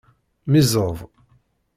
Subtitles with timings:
[0.51, 0.99] Miẓẓed.